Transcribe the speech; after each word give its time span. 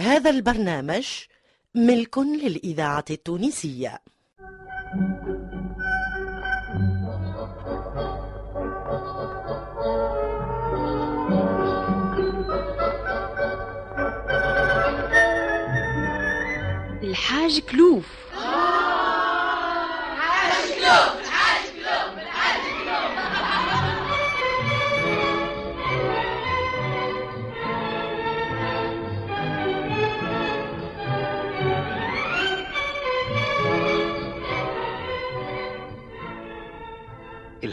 هذا 0.00 0.30
البرنامج 0.30 1.06
ملك 1.74 2.18
للإذاعة 2.18 3.04
التونسية. 3.10 4.02
الحاج 17.02 17.60
كلوف. 17.60 18.29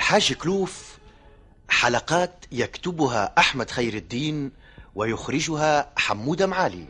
الحاج 0.07 0.33
كلوف 0.33 0.97
حلقات 1.69 2.45
يكتبها 2.51 3.33
أحمد 3.37 3.71
خير 3.71 3.93
الدين 3.93 4.51
ويخرجها 4.95 5.89
حمودة 5.97 6.45
معالي. 6.45 6.85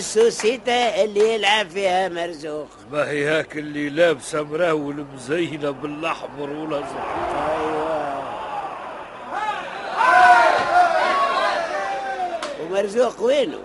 السوسيتة 0.00 0.72
اللي 0.72 1.34
يلعب 1.34 1.68
فيها 1.68 2.08
مرزوق. 2.08 2.68
ما 2.92 3.10
هي 3.10 3.28
هاك 3.28 3.56
اللي 3.56 3.88
لابسة 3.88 4.42
مراول 4.42 5.06
مزينه 5.14 5.70
بالأحمر 5.70 6.50
والأزرق. 6.50 7.08
أيوه. 7.50 8.20
ومرزوق 12.60 13.22
وينه؟ 13.22 13.58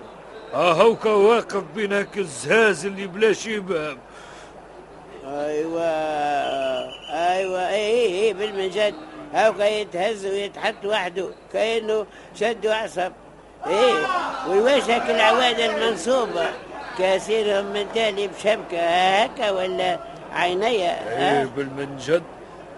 ها 0.53 0.73
هوكا 0.73 1.09
واقف 1.09 1.63
بين 1.75 1.93
هاك 1.93 2.17
الزهاز 2.17 2.85
اللي 2.85 3.07
بلا 3.07 3.33
شباب 3.33 3.97
أيوه. 5.25 5.81
أيوه. 7.31 7.69
اي 7.69 7.75
اي 7.75 8.27
اي 8.27 8.33
بالمنجد 8.33 8.95
هاكا 9.33 9.63
يتهز 9.63 10.25
ويتحط 10.25 10.85
وحده 10.85 11.29
كأنه 11.53 12.05
شد 12.39 12.65
وعصب. 12.65 13.11
إيه 13.67 13.93
ويوشك 14.49 15.03
العواد 15.09 15.59
المنصوبة. 15.59 16.45
كاسرهم 16.99 17.65
من 17.65 17.85
تالي 17.95 18.27
بشبكة 18.27 18.79
هكا 18.89 19.51
ولا 19.51 19.99
عينيا 20.33 20.69
إيه 21.09 21.41
ها؟ 21.41 21.45
بالمنجد 21.57 22.23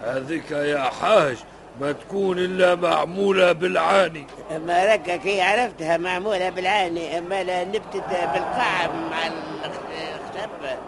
هذيك 0.04 0.50
يا 0.50 0.90
حاج 1.02 1.36
ما 1.80 1.92
تكون 1.92 2.38
إلا 2.38 2.74
معمولة 2.74 3.52
بالعاني. 3.52 4.26
اما 4.56 4.84
ركك 4.94 5.20
هي 5.24 5.42
عرفتها 5.42 5.96
معمولة 5.96 6.50
بالعاني 6.50 7.18
أما 7.18 7.42
لا 7.42 7.64
نبتت 7.64 8.04
بالقاع 8.08 8.86
مع 9.10 9.26
الخشب 9.26 10.78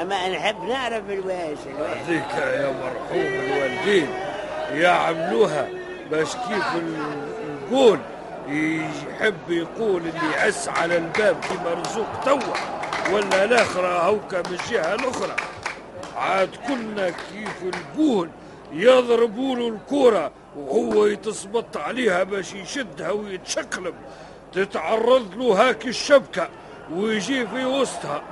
أما 0.00 0.28
نحب 0.28 0.64
نعرف 0.64 1.02
الواش 1.10 1.58
هذيك 1.78 2.30
يا 2.34 2.66
مرحوم 2.82 3.32
الوالدين 3.44 4.08
يعملوها 4.72 5.68
باش 6.10 6.28
كيف 6.32 6.66
نقول. 7.70 7.98
يحب 8.48 9.50
يقول 9.50 9.96
اللي 10.00 10.32
يعس 10.36 10.68
على 10.68 10.96
الباب 10.96 11.42
في 11.42 11.54
مرزوق 11.64 12.06
توا 12.24 12.54
ولا 13.12 13.44
الاخرى 13.44 14.00
هوكا 14.06 14.38
من 14.38 14.58
الجهة 14.60 14.94
الأخرى. 14.94 15.36
عاد 16.16 16.50
كنا 16.68 17.10
كيف 17.10 17.62
البول 17.62 18.28
يضربوا 18.72 19.56
له 19.56 19.68
الكرة 19.68 20.30
وهو 20.56 21.06
يتسبط 21.06 21.76
عليها 21.76 22.22
باش 22.22 22.54
يشدها 22.54 23.10
ويتشقلب. 23.10 23.94
تتعرض 24.52 25.34
له 25.36 25.68
هاك 25.68 25.86
الشبكة 25.86 26.48
ويجي 26.94 27.46
في 27.46 27.64
وسطها. 27.64 28.22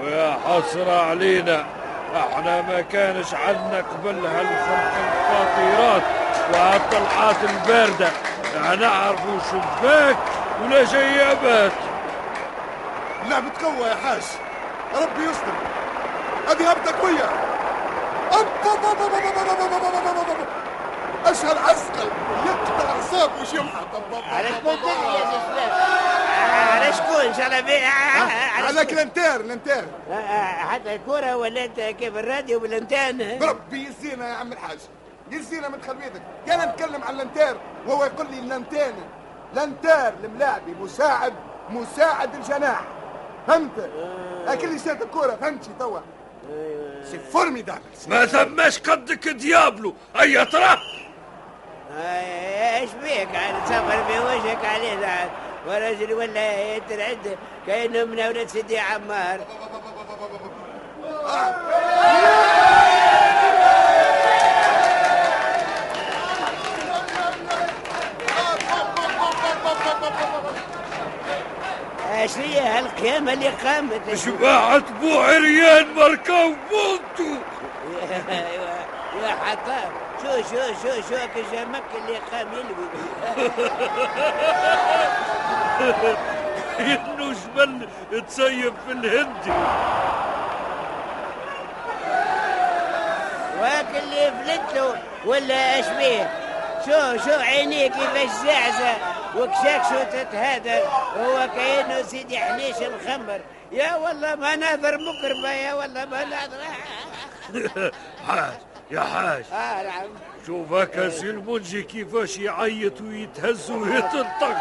ويا 0.00 0.38
حسرة 0.44 1.00
علينا 1.00 1.66
إحنا 2.16 2.62
ما 2.62 2.80
كانش 2.80 3.34
عندنا 3.34 3.78
قبل 3.78 4.26
هالخلق 4.26 4.94
الخطيرات 5.04 6.02
وهالطلعات 6.52 7.36
الباردة. 7.50 8.10
نعرفوا 8.54 9.38
شباك 9.50 10.16
ولا 10.62 10.84
جيابات 10.84 11.72
اللعبة 13.24 13.50
قوة 13.62 13.88
يا 13.88 13.94
حاج 13.94 14.22
ربي 14.94 15.24
يستر 15.24 15.52
هذه 16.48 16.70
هبدة 16.70 16.98
قوية 17.00 17.54
اشهر 21.26 21.58
عسكر 21.58 22.10
يقطع 22.46 22.90
اعصاب 22.90 23.30
وش 23.40 23.52
يمحط 23.52 23.86
على 24.32 24.48
شكون 24.48 24.74
يا 24.74 25.72
على 26.50 26.92
شكون 26.92 27.20
ان 27.20 27.34
شاء 27.34 27.46
الله 27.46 27.60
بيه 27.60 27.86
على 28.56 28.84
كلانتير 28.84 29.42
لانتير 29.42 29.84
حتى 30.70 30.94
الكرة 30.94 31.36
ولا 31.36 31.64
انت 31.64 31.80
كيف 31.80 32.16
الراديو 32.16 32.58
بالانتان 32.60 33.38
بربي 33.38 33.88
يزينا 33.88 34.28
يا 34.28 34.34
عم 34.34 34.52
الحاج 34.52 34.78
يزينا 35.30 35.68
من 35.68 35.82
خلويتك 35.82 36.22
أنا 36.48 36.64
نتكلم 36.64 37.04
عن 37.04 37.16
لانتير 37.16 37.56
وهو 37.86 38.04
يقول 38.04 38.26
لي 38.30 38.40
لانتين 38.40 38.94
لانتير 39.54 40.14
الملاعبي 40.24 40.74
مساعد 40.80 41.32
مساعد 41.70 42.34
الجناح. 42.34 42.80
فهمت؟ 43.46 43.90
لكن 44.46 44.68
اللي 44.68 44.78
شاد 44.78 45.02
الكرة 45.02 45.36
فهمتي 45.40 45.70
توا؟ 45.78 46.00
سي 47.10 47.18
فورميدابل. 47.18 47.80
ما 48.08 48.26
ثماش 48.26 48.78
قدك 48.78 49.28
ديابلو. 49.28 49.94
أي 50.20 50.44
ترى؟ 50.44 50.76
إيش 51.98 52.90
بيك؟ 53.02 53.28
عاد 53.34 53.64
تصبر 53.64 54.02
بوجهك 54.02 54.64
عليه 54.64 55.06
عاد 55.06 55.30
ورجل 55.68 56.12
ولا 56.12 56.76
يترعد 56.76 57.38
كأنه 57.66 58.04
من 58.04 58.20
أولاد 58.20 58.48
سيدي 58.48 58.78
عمار. 58.78 59.40
إيش 72.24 72.38
هي 72.38 72.60
هالقيامة 72.60 73.32
اللي 73.32 73.48
قامت. 73.48 74.14
شباعة 74.14 74.82
بو 75.00 75.18
عريان 75.20 75.94
مركا 75.94 76.44
وبولتو 76.44 77.34
أيوه 78.30 78.74
يا 79.22 79.28
حطام 79.44 79.90
شو 80.22 80.28
شو 80.50 80.62
شو 80.82 80.94
شو 81.08 81.16
كجامك 81.34 81.82
اللي 81.94 82.18
قام 82.32 82.48
يلوي. 82.52 82.88
إنه 86.80 87.32
جبل 87.32 87.88
تسيب 88.28 88.74
في 88.86 88.92
الهندي 88.92 89.50
واك 93.60 93.86
اللي 94.02 94.32
فلت 94.44 94.74
له 94.76 94.94
ولا 95.24 95.76
إيش 95.76 95.86
بيه 95.86 96.30
شو 96.86 97.24
شو 97.24 97.40
عينيه 97.40 97.88
كيفاش 97.88 98.30
زعزع 98.44 98.94
وكشاك 99.36 99.82
شو 99.88 100.02
تتهادر 100.12 100.86
هو 101.16 101.48
كأنه 101.56 102.02
سيدي 102.02 102.38
حنيش 102.38 102.76
الخمر. 102.76 103.40
يا 103.72 103.94
والله 103.96 104.34
ما 104.34 104.56
ناظر 104.56 104.98
مقربة 104.98 105.50
يا 105.52 105.74
والله 105.74 106.04
ما 106.04 106.24
ناظر 106.24 106.58
حاج 108.28 108.52
يا 108.90 109.00
حاج. 109.00 109.44
آه 109.52 109.82
نعم. 109.82 110.08
شوف 110.46 110.72
هكا 110.72 111.08
سي 111.10 111.30
المنجي 111.30 111.82
كيفاش 111.82 112.38
يعيط 112.38 113.00
ويتهز 113.00 113.70
ويتنطق 113.70 114.56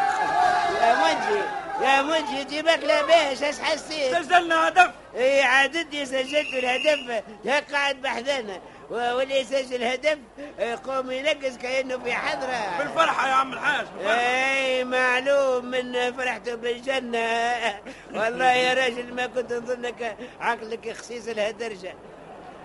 يا 0.82 0.96
منجي 0.96 1.42
يا 1.82 2.02
منجي 2.02 2.44
جيبك 2.44 2.80
لاباس 2.84 3.44
إيش 3.44 3.60
حسيت؟ 3.60 4.16
سجلنا 4.18 4.68
هدف. 4.68 4.92
إي 5.16 5.42
عادتني 5.44 6.06
سجلت 6.06 6.54
الهدف. 6.54 7.24
يا 7.46 7.60
قاعد 7.72 7.96
بحذنا 8.02 8.60
واللي 8.90 9.40
يسجل 9.40 9.84
هدف 9.84 10.18
يقوم 10.60 11.12
ينقز 11.12 11.58
كأنه 11.58 11.98
في 11.98 12.14
حضرة. 12.14 12.78
بالفرحة 12.78 13.28
يا 13.28 13.34
عم 13.34 13.54
الحاج 13.54 13.86
إي 14.06 14.84
معلوم 14.84 15.66
من 15.66 16.14
فرحته 16.14 16.56
بالجنة 16.56 17.82
والله 18.14 18.52
يا 18.52 18.74
راجل 18.74 19.14
ما 19.14 19.26
كنت 19.26 19.54
نظنك 19.54 20.18
عقلك 20.40 20.92
خسيس 20.92 21.30
الهدرجة. 21.30 21.96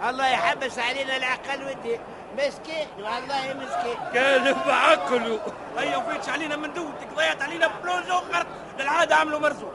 الله 0.08 0.28
يحبس 0.28 0.78
علينا 0.78 1.16
العقل 1.16 1.62
ودي. 1.62 2.00
مسكين؟ 2.38 2.88
والله 2.96 3.54
مسكين. 3.54 3.96
كان 4.14 4.52
بعقله 4.52 5.40
هيا 5.78 5.96
وفيتش 5.96 6.28
علينا 6.28 6.56
من 6.56 6.72
دولتك 6.72 7.08
ضيعت 7.16 7.42
علينا 7.42 7.66
بلوز 7.66 8.10
اخر 8.10 8.46
للعادة 8.78 9.16
عملوا 9.16 9.38
مرزوق. 9.38 9.72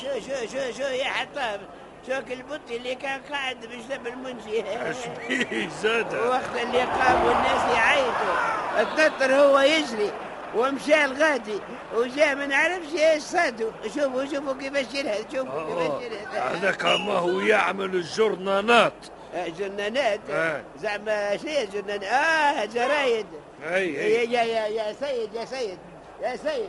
شو 0.00 0.20
شو 0.20 0.46
شو 0.46 0.72
شو 0.78 0.82
يا 0.82 1.04
حطاب 1.04 1.60
شوك 2.06 2.32
البطي 2.32 2.76
اللي 2.76 2.94
كان 2.94 3.20
قاعد 3.32 3.56
بجنب 3.66 4.06
المنشي 4.06 4.62
أشبيه 4.90 5.68
زاد 5.82 6.14
وقت 6.14 6.62
اللي 6.62 6.78
قام 6.82 7.24
والناس 7.24 7.74
يعيطوا. 7.76 8.80
التتر 8.80 9.34
هو 9.34 9.58
يجري 9.60 10.10
ومشى 10.56 11.04
الغادي 11.04 11.58
وجاء 11.94 12.34
ما 12.34 12.46
نعرفش 12.46 12.92
إيش 12.98 13.22
صادوا 13.22 13.70
شوفوا 13.94 14.24
شوفوا 14.24 14.54
كيفاش 14.60 14.94
ينهد 14.94 15.26
شوفوا 15.32 15.66
كيفاش 15.68 16.02
ينهد 16.02 16.36
هذاك 16.36 16.84
ما 16.84 17.12
هو 17.18 17.40
يعمل 17.40 17.84
الجرنانات. 17.94 18.92
آه، 19.34 19.48
جنانات 19.48 20.20
آه. 20.30 20.62
زعما 20.82 21.36
شنو 21.36 21.50
هي 21.50 21.66
جنان 21.66 22.04
آه 22.04 22.64
جرايد. 22.64 23.26
اي 23.64 24.00
اي 24.06 24.32
يا 24.32 24.42
يا 24.42 24.66
يا 24.66 24.92
سيد 24.92 25.34
يا 25.34 25.44
سيد 25.44 25.78
يا 26.22 26.36
سيد. 26.36 26.68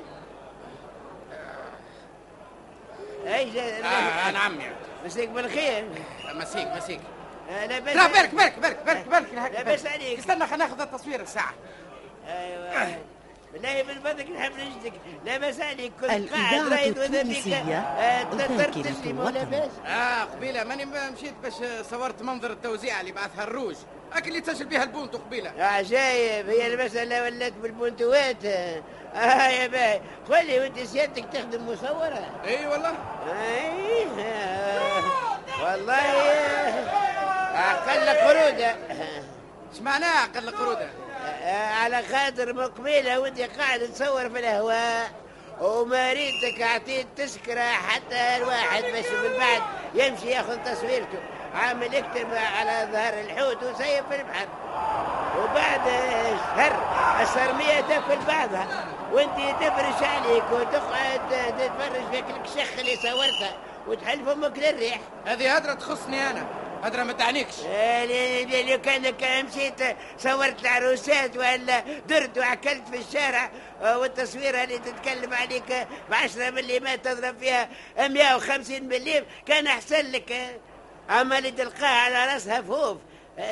اي 3.28 3.60
آه 3.62 4.32
نعم 4.32 4.62
يا 4.62 4.74
مسيك 5.06 5.30
بالخير. 5.30 5.88
مسيك 6.34 6.68
مسيك. 6.68 7.00
لاباس 7.70 7.96
لا. 7.96 8.08
برك 8.08 8.36
برك 8.36 8.60
برك 8.60 8.80
برك 8.86 9.08
برك. 9.08 9.52
لاباس 9.54 9.86
عليك. 9.86 10.20
استنى 10.20 10.48
خلينا 10.48 10.66
ناخذ 10.66 10.82
التصوير 10.82 11.22
الساعة. 11.22 11.54
أيوه. 12.28 12.98
بالله 13.54 13.84
من 13.84 14.00
فضلك 14.00 14.30
نحب 14.30 14.52
نجدك. 14.52 14.94
لا 15.26 15.38
باس 15.38 15.62
عليك. 15.62 15.92
كنت 16.02 16.34
قاعد 16.34 16.68
رايد 16.74 16.98
وذا 17.00 17.08
بك 17.08 17.16
التونسية 17.16 17.80
آه، 17.80 18.36
ذاكرة 18.36 18.82
تسلم 18.82 19.20
ولا 19.20 19.30
الوطن. 19.30 19.50
باس 19.50 19.72
آه 19.86 20.24
قبيلة 20.24 20.64
ماني 20.64 20.86
مشيت 20.86 21.34
باش 21.44 21.54
صورت 21.90 22.22
منظر 22.22 22.52
التوزيع 22.52 23.02
اللي 23.02 23.12
بعثها 23.12 23.44
الروج. 23.44 23.76
هاك 24.14 24.28
اللي 24.28 24.42
تسجل 24.42 24.66
بها 24.66 24.84
البونتو 24.84 25.18
قبيلة. 25.18 25.54
عجايب 25.60 26.50
هي 26.50 26.74
المسألة 26.74 27.24
ولات 27.24 27.54
بالبنتوات 27.54 28.46
آه 29.16 29.48
يا 29.48 29.68
باي 29.68 30.02
قولي 30.30 30.60
وانت 30.60 30.80
سيادتك 30.80 31.26
تخدم 31.34 31.68
مصورة. 31.68 32.26
إي 32.46 32.68
والله. 32.68 32.90
إي 32.90 34.06
آه، 34.20 35.04
والله. 35.64 35.96
أقل 37.56 38.10
قرودة. 38.10 38.76
إيش 39.74 39.82
معناها 39.82 40.24
أقل 40.24 40.52
قرودة. 40.52 40.90
آه، 41.44 41.74
على 41.74 42.04
خاطر 42.12 42.54
مقبلة 42.54 43.20
وانت 43.20 43.42
قاعد 43.42 43.80
تصور 43.80 44.30
في 44.30 44.40
الهواء. 44.40 45.12
وما 45.62 46.14
ريتك 46.14 46.62
أعطيت 46.62 47.08
تذكرة 47.18 47.62
حتى 47.62 48.38
الواحد 48.38 48.84
باش 48.84 49.06
من 49.06 49.38
بعد 49.38 49.62
يمشي 49.94 50.28
ياخذ 50.28 50.58
تصويرته. 50.58 51.20
عامل 51.56 51.94
يكتب 51.94 52.28
على 52.34 52.88
ظهر 52.92 53.14
الحوت 53.22 53.64
وسيب 53.64 54.04
في 54.10 54.16
البحر. 54.16 54.48
وبعد 55.40 55.82
شهر 56.56 57.22
السرمية 57.22 57.82
تاكل 57.82 58.26
بعضها 58.28 58.68
وانت 59.12 59.38
تفرش 59.62 60.04
عليك 60.04 60.44
وتقعد 60.52 61.22
تتفرج 61.60 62.12
فيك 62.12 62.26
الكشخ 62.30 62.80
اللي 62.80 62.96
صورتها 62.96 63.58
وتحل 63.88 64.26
فمك 64.26 64.58
للريح. 64.60 65.00
هذه 65.26 65.56
هدرة 65.56 65.74
تخصني 65.74 66.30
أنا. 66.30 66.46
هدرة 66.84 67.04
ما 67.04 67.14
تعنيكش. 67.14 67.54
آه، 67.68 68.06
لو 68.62 68.82
كانك 68.82 69.24
مشيت 69.24 69.82
صورت 70.18 70.62
العروسات 70.62 71.38
ولا 71.38 71.80
درت 72.08 72.38
وعكلت 72.38 72.84
في 72.92 72.98
الشارع. 72.98 73.50
آه، 73.82 73.98
والتصويرة 73.98 74.64
اللي 74.64 74.78
تتكلم 74.78 75.34
عليك 75.34 75.88
بعشرة 76.10 76.50
مليمات 76.50 77.06
تضرب 77.06 77.38
فيها 77.40 77.70
150 78.00 78.84
مليم. 78.88 79.26
كان 79.46 79.68
أحسن 79.68 80.12
لك. 80.12 80.60
أما 81.12 81.38
اللي 81.38 81.52
تلقاها 81.52 81.88
على 81.88 82.34
راسها 82.34 82.62
فوف 82.62 82.98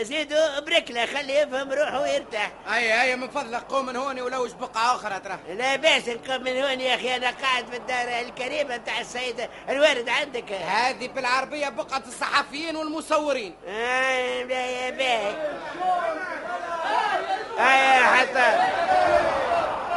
زيدوا 0.02 0.60
بركلة 0.60 1.06
خليه 1.06 1.40
يفهم 1.40 1.72
روحه 1.72 2.02
ويرتاح. 2.02 2.52
أي 2.74 2.94
هيا 2.94 3.16
من 3.16 3.30
فضلك 3.30 3.64
قوم 3.64 3.86
من 3.86 3.96
هوني 3.96 4.22
ولوش 4.22 4.52
بقعة 4.52 4.96
أخرى 4.96 5.20
ترى. 5.20 5.40
لا 5.56 5.76
بأس 5.76 6.08
نقوم 6.08 6.44
من 6.44 6.62
هون 6.62 6.82
يا 6.82 6.96
أخي 6.96 7.16
أنا 7.16 7.32
قاعد 7.32 7.66
في 7.72 7.78
الدار 7.78 8.20
الكريمة 8.22 8.78
بتاع 8.78 9.00
السيدة 9.00 9.50
الوالد 9.70 10.10
عندك. 10.10 10.52
هذه 10.52 11.08
بالعربية 11.08 11.70
بقعة 11.70 12.04
الصحفيين 12.08 12.76
والمصورين. 12.76 13.56
آه، 13.68 14.44
لا 14.44 14.66
يا 14.66 14.90
باي 14.90 15.34
آه 17.60 18.00
حتى. 18.00 18.58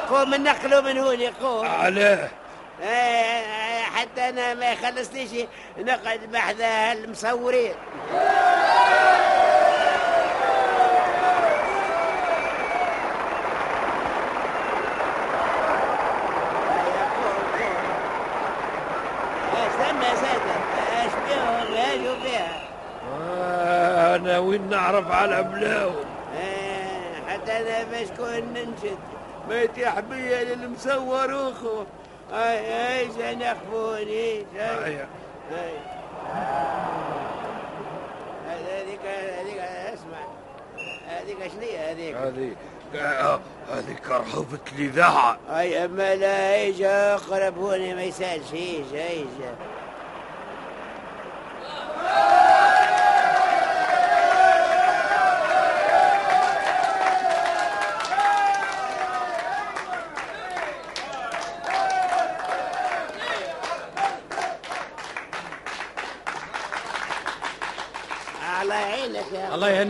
قوم 0.08 0.34
نقلوا 0.34 0.80
من 0.80 0.98
هوني 0.98 1.28
قوم. 1.28 1.66
علاه 1.66 2.28
حتى 4.02 4.28
أنا 4.28 4.54
ما 4.54 4.72
يخلصنيش 4.72 5.30
نقعد 5.78 6.20
بحذا 6.32 6.92
المصورين. 6.92 7.74
أنا 24.16 24.38
وين 24.38 24.70
نعرف 24.70 25.12
على 25.12 25.42
بلاون؟ 25.42 26.04
آه، 26.36 27.30
حتى 27.32 27.52
أنا 27.52 27.82
باش 27.84 28.08
كون 28.16 28.52
ننشد. 28.54 28.98
بيت 29.48 29.78
يا 29.78 29.90
حبية 29.90 30.42
للمصور 30.42 31.48
أخو. 31.48 31.84
أي 32.32 33.00
أي 33.00 33.08
سنخفوني 33.10 34.46
هيا. 34.56 35.08
هذيك 38.48 39.00
هذيك 39.06 39.58
اسمع. 39.58 40.26
هذيك 41.08 41.38
شنو 41.52 41.60
هي 41.60 41.92
هذيك. 41.92 42.16
هذه 43.68 43.92
كرهبة 44.08 44.58
الإذاعة 44.78 45.38
أي 45.50 45.84
أما 45.84 46.14
لا 46.14 46.54
ايجا 46.54 47.16
قربوني 47.16 47.94
ما 47.94 48.02
يسألش 48.02 48.52
ايجا 48.52 49.08
ايجا 49.08 49.54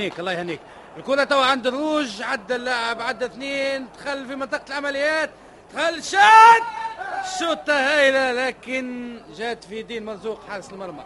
يهنيك 0.02 0.20
الله 0.20 0.32
يهنيك. 0.32 0.60
الكرة 0.96 1.24
توا 1.24 1.44
عند 1.44 1.66
الروج 1.66 2.22
عدى 2.22 2.56
اللاعب 2.56 3.00
عدى 3.02 3.24
اثنين 3.24 3.86
دخل 3.98 4.26
في 4.26 4.34
منطقة 4.34 4.62
العمليات 4.68 5.30
دخل 5.74 6.02
شات 6.02 6.62
شوطة 7.38 7.72
هايلة 7.72 8.32
لكن 8.32 9.18
جات 9.36 9.64
في 9.64 9.82
دين 9.82 10.04
مرزوق 10.04 10.40
حارس 10.48 10.72
المرمى. 10.72 11.04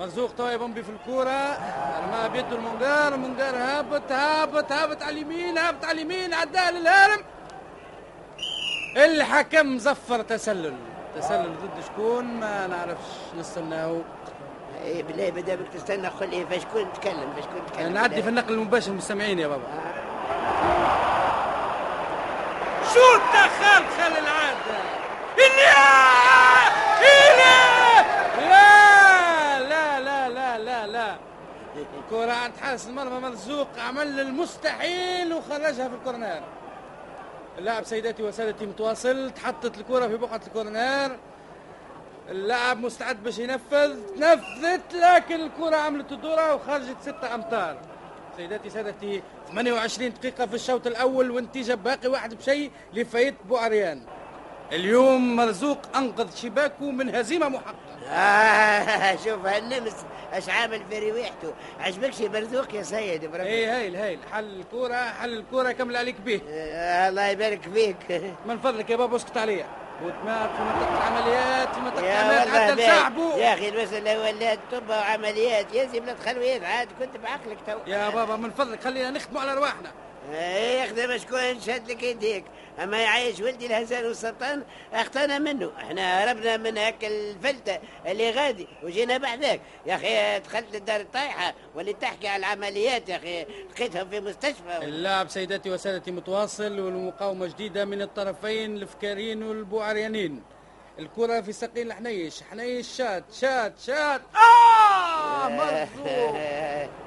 مرزوق 0.00 0.34
توا 0.34 0.50
يبنبي 0.50 0.82
في 0.82 0.90
الكرة 0.90 1.58
رماها 1.98 2.28
بيده 2.28 2.56
المنقار 2.56 3.14
المنقار 3.14 3.56
هابط 3.56 4.12
هابط 4.12 4.72
هابط 4.72 5.02
على 5.02 5.10
اليمين 5.10 5.58
هابط 5.58 5.84
على 5.84 6.02
اليمين 6.02 6.34
عداها 6.34 6.70
للهرم 6.70 7.24
الحكم 8.96 9.78
زفر 9.78 10.22
تسلل. 10.22 10.74
تسلل 11.16 11.54
ضد 11.62 11.84
شكون؟ 11.84 12.24
ما 12.24 12.66
نعرفش 12.66 13.10
نستناهو 13.38 14.00
إيه 14.84 15.02
بالله 15.02 15.30
بدا 15.30 15.54
بك 15.54 15.68
تستنى 15.74 16.08
قل 16.08 16.30
لي 16.30 16.46
فاش 16.46 16.62
كنت 16.74 16.96
تكلم 16.96 17.32
فاش 17.36 17.44
كنت 17.44 17.74
تكلم 17.74 17.92
نعدي 17.92 18.22
في 18.22 18.28
النقل 18.28 18.54
المباشر 18.54 18.90
المستمعين 18.90 19.38
يا 19.38 19.46
بابا. 19.48 19.62
آه. 19.62 20.04
شو 22.94 23.16
دخل 23.34 23.84
خل 23.96 24.12
إلا 25.38 25.54
لا 28.48 29.60
لا 29.60 30.00
لا 30.00 30.28
لا 30.28 30.58
لا 30.58 30.86
لا. 30.86 31.16
الكرة 31.76 32.32
عند 32.32 32.52
حارس 32.62 32.86
المرمى 32.88 33.18
مرزوق 33.20 33.68
عمل 33.88 34.20
المستحيل 34.20 35.32
وخرجها 35.34 35.88
في 35.88 35.94
الكورنر 35.94 36.40
اللاعب 37.58 37.84
سيداتي 37.84 38.22
وسادتي 38.22 38.66
متواصل 38.66 39.30
تحطت 39.30 39.78
الكرة 39.78 40.06
في 40.08 40.16
بقعة 40.16 40.40
الكورنر 40.46 41.16
اللاعب 42.30 42.78
مستعد 42.78 43.22
باش 43.22 43.38
ينفذ. 43.38 43.96
نفذت 44.16 44.94
لكن 44.94 45.40
الكرة 45.40 45.76
عملت 45.76 46.12
الدورة 46.12 46.54
وخرجت 46.54 46.96
ستة 47.02 47.34
أمتار. 47.34 47.76
سيداتي 48.36 48.70
سادتي 48.70 49.22
28 49.48 50.12
دقيقة 50.12 50.46
في 50.46 50.54
الشوط 50.54 50.86
الأول 50.86 51.30
والنتيجة 51.30 51.74
باقي 51.74 52.08
واحد 52.08 52.34
بشيء 52.34 52.70
لفايت 52.92 53.34
بوعريان 53.48 54.02
اليوم 54.72 55.36
مرزوق 55.36 55.78
أنقذ 55.96 56.34
شباكه 56.36 56.90
من 56.90 57.14
هزيمة 57.14 57.48
محققة. 57.48 58.06
آه 58.10 59.16
شوف 59.24 59.46
هالنمس 59.46 59.96
اش 60.32 60.48
عامل 60.48 60.82
في 60.90 61.10
ريحته 61.10 61.52
عجبكش 61.80 62.20
مرزوق 62.20 62.74
يا 62.74 62.82
سيد 62.82 63.24
بربي 63.24 63.42
إيه 63.46 63.76
هايل 63.78 63.96
هايل. 63.96 64.18
حل 64.32 64.60
الكرة 64.60 64.96
حل 64.96 65.38
الكرة 65.38 65.72
كمل 65.72 65.96
عليك 65.96 66.20
به 66.20 66.40
آه 66.50 67.08
الله 67.08 67.26
يبارك 67.26 67.60
فيك. 67.74 68.22
من 68.46 68.58
فضلك 68.58 68.90
يا 68.90 68.96
بابا 68.96 69.16
اسكت 69.16 69.36
عليا. 69.36 69.66
بوتمات 70.02 70.50
في 70.56 70.62
منطقة 70.62 70.96
العمليات 70.98 71.74
في 71.74 71.80
منطقة 71.80 72.06
يا 72.06 72.42
العمليات 72.44 72.70
حتى. 72.70 72.82
لشعبه. 72.82 73.36
يا 73.36 73.54
أخي 73.54 73.68
المسألة 73.68 74.20
ولات 74.20 74.58
طب 74.72 74.88
وعمليات 74.88 75.74
يا 75.74 75.86
زي 75.86 76.00
بلاد 76.00 76.16
خلويات 76.26 76.64
عاد 76.64 76.88
كنت 76.98 77.16
بعقلك 77.22 77.58
تو. 77.66 77.78
يا 77.86 78.08
بابا 78.10 78.36
من 78.36 78.50
فضلك 78.50 78.82
خلينا 78.84 79.10
نخدموا 79.10 79.40
على 79.40 79.52
أرواحنا. 79.52 79.88
إيه 79.88 80.03
يخدم 80.32 81.18
شكون 81.18 81.60
شد 81.60 81.90
لك 81.90 82.02
يديك. 82.02 82.44
أما 82.82 82.98
يعيش 83.02 83.40
ولدي 83.40 83.66
الهزال 83.66 84.06
والسرطان 84.06 84.62
أخطأنا 84.92 85.38
منه. 85.38 85.72
إحنا 85.78 86.24
هربنا 86.24 86.56
من 86.56 86.78
هاك 86.78 87.04
الفلتة 87.04 87.78
اللي 88.06 88.30
غادي 88.30 88.68
وجينا 88.82 89.16
بعدك 89.18 89.60
يا 89.86 89.94
أخي 89.94 90.38
دخلت 90.38 90.74
الدار 90.74 91.00
الطايحة 91.00 91.54
واللي 91.74 91.92
تحكي 91.92 92.28
على 92.28 92.40
العمليات 92.40 93.08
يا 93.08 93.16
أخي 93.16 93.46
لقيتهم 93.70 94.10
في 94.10 94.20
مستشفى. 94.20 94.78
اللعب 94.82 95.28
سيداتي 95.28 95.70
وسادتي 95.70 96.10
متواصل 96.10 96.80
والمقاومة 96.80 97.46
جديدة 97.46 97.84
من 97.84 98.02
الطرفين 98.02 98.76
الفكاريين 98.76 99.42
والبوعريانين 99.42 100.42
الكرة 100.98 101.40
في 101.40 101.52
ساقين 101.52 101.86
الحنيش 101.86 102.42
حنيش 102.42 102.88
شات 102.96 103.24
شات 103.40 103.72
شات 103.86 104.20
آه! 104.34 104.73
مرزوق. 105.48 106.36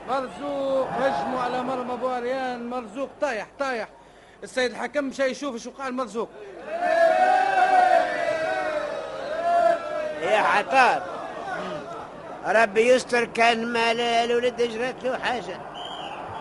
مرزوق 0.10 0.88
هجموا 0.90 1.40
على 1.40 1.64
مرمى 1.64 1.98
بوعريان 1.98 2.70
مرزوق 2.70 3.10
طايح 3.22 3.48
طايح. 3.60 3.88
السيد 4.44 4.72
الحكم 4.72 5.04
مشى 5.04 5.24
يشوف 5.24 5.58
شو 5.58 5.72
قال 5.72 5.94
مرزوق. 5.94 6.30
يا 10.22 10.38
عطار 10.38 11.04
ربي 12.46 12.88
يستر 12.88 13.26
كان 13.26 13.66
ما 13.66 13.92
الولد 13.92 14.62
جرت 14.62 15.04
له 15.04 15.18
حاجة. 15.18 15.60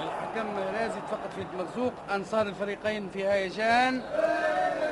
الحكم 0.00 0.59
رازي 0.59 1.00
فقط 1.11 1.31
في 1.37 1.47
مرزوق 1.59 1.93
أنصار 2.15 2.47
الفريقين 2.47 3.11
في 3.12 3.29
هيجان. 3.29 4.03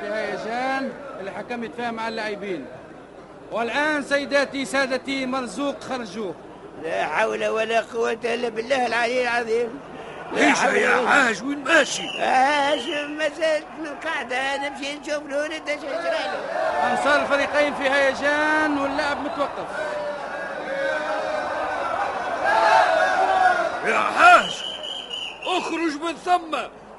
في 0.01 0.13
هيجان 0.13 0.91
الحكم 1.19 1.63
يتفاهم 1.63 1.93
مع 1.93 2.07
اللاعبين. 2.07 2.65
والآن 3.51 4.03
سيداتي 4.03 4.65
سادتي 4.65 5.25
مرزوق 5.25 5.83
خرجوه. 5.83 6.35
لا 6.85 7.07
حول 7.07 7.47
ولا 7.47 7.81
قوة 7.81 8.17
إلا 8.23 8.49
بالله 8.49 8.85
العلي 8.85 9.21
العظيم. 9.21 9.79
ليش 10.33 10.63
يا 10.63 11.07
حاج 11.07 11.43
وين 11.43 11.63
ماشي؟ 11.63 12.03
اش 12.19 12.87
ما 13.07 13.29
زلت 13.29 13.65
من 13.79 13.95
قاعدة 14.05 14.57
نمشي 14.57 14.95
نشوف 14.95 15.25
الولد 15.25 15.69
اش 15.69 15.77
يجرى 15.77 15.91
له. 15.93 16.39
أنصار 16.91 17.21
الفريقين 17.21 17.75
في 17.75 17.89
هيجان 17.89 18.77
واللاعب 18.77 19.17
متوقف. 19.17 19.67
يا 23.85 23.99
حاج 23.99 24.63
اخرج 25.57 26.01
من 26.01 26.15
ثم! 26.25 26.55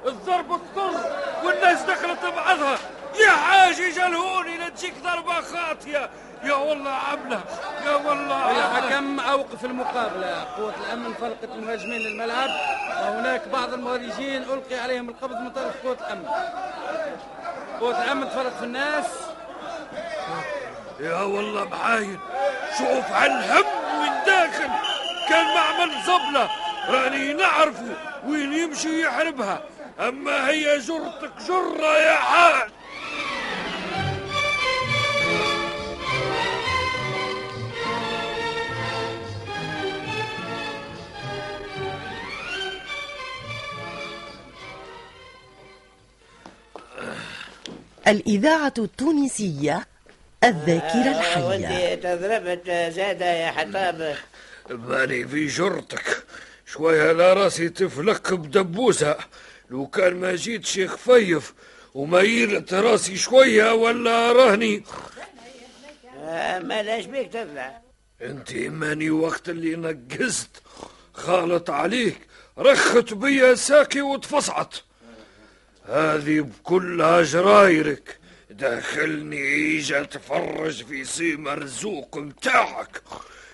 الضرب 0.06 0.52
اضطر 0.52 1.00
والناس 1.44 1.82
دخلت 1.82 2.24
بعضها. 2.36 2.78
يا 3.26 3.30
حاج 3.30 3.78
يجلهوني 3.78 4.56
لا 4.58 4.68
تجيك 4.68 4.94
ضربة 5.04 5.40
خاطية 5.40 6.10
يا 6.44 6.54
والله 6.54 6.90
عملة 6.90 7.40
يا 7.86 7.94
والله 7.94 8.50
الحكم 8.50 9.20
أوقف 9.20 9.64
المقابلة. 9.64 10.44
قوة 10.56 10.74
الأمن 10.86 11.14
فرقت 11.14 11.54
المهاجمين 11.54 12.00
للملعب 12.00 12.50
وهناك 12.88 13.48
بعض 13.48 13.72
المهرجين 13.72 14.42
ألقي 14.42 14.78
عليهم 14.78 15.08
القبض 15.08 15.36
من 15.36 15.50
طرف 15.50 15.82
قوة 15.84 15.96
الأمن. 16.00 16.28
قوة 17.80 18.04
الأمن 18.04 18.30
تفرق 18.30 18.58
في 18.58 18.64
الناس. 18.64 19.06
يا 21.00 21.20
والله 21.20 21.64
معاين 21.64 22.20
شوف 22.78 23.12
هالهم 23.12 23.64
وين 24.00 24.12
داخل. 24.26 24.70
كان 25.28 25.46
معمل 25.54 25.92
زبلة. 26.06 26.50
راني 26.88 27.32
نعرفه 27.32 27.96
وين 28.26 28.52
يمشي 28.52 29.02
يحربها. 29.02 29.60
أما 30.00 30.48
هي 30.48 30.78
جرتك 30.78 31.32
جرة 31.48 31.98
يا 31.98 32.16
حاج 32.16 32.70
الإذاعة 48.08 48.74
التونسية 48.78 49.86
الذاكرة 50.44 51.18
الحية. 51.18 51.44
وانت 51.44 52.02
تضربت 52.02 52.66
زادة 52.94 53.26
يا 53.26 53.50
حطاب. 53.50 54.16
ماني 54.70 55.28
في 55.28 55.46
جرتك. 55.46 56.24
شوية 56.66 57.12
لا 57.12 57.34
راسي 57.34 57.68
تفلق 57.68 58.34
بدبوسة. 58.34 59.16
لو 59.70 59.86
كان 59.86 60.14
ما 60.14 60.34
جيت 60.34 60.66
شيخ 60.66 60.96
فيف 60.96 61.54
وما 61.94 62.20
يلت 62.20 62.74
راسي 62.74 63.16
شوية 63.16 63.72
ولا 63.72 64.32
رهني؟ 64.32 64.84
آه، 66.18 66.58
ما 66.58 66.82
لاش 66.82 67.04
بيك 67.04 67.32
تطلع 67.32 67.80
انت 68.22 68.52
ماني 68.52 69.10
وقت 69.10 69.48
اللي 69.48 69.76
نقزت. 69.76 70.62
خالط 71.14 71.70
عليك. 71.70 72.18
رخت 72.58 73.14
بيا 73.14 73.54
ساكي 73.54 74.02
وتفصعت. 74.02 74.74
هذه 75.88 76.40
بكلها 76.40 77.22
جرايرك 77.22 78.18
داخلني 78.50 79.38
ايجا 79.42 80.02
تفرج 80.02 80.84
في 80.84 81.04
سي 81.04 81.36
مرزوق 81.36 82.16
متاعك 82.16 83.02